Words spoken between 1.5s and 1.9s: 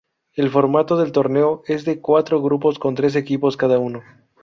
es